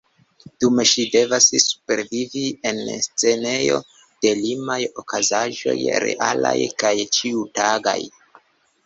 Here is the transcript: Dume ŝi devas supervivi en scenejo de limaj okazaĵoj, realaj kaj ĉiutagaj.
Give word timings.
Dume 0.63 0.83
ŝi 0.91 1.03
devas 1.15 1.49
supervivi 1.63 2.45
en 2.69 2.79
scenejo 3.07 3.77
de 4.25 4.31
limaj 4.39 4.79
okazaĵoj, 5.03 5.77
realaj 6.07 6.55
kaj 6.85 6.95
ĉiutagaj. 7.19 7.99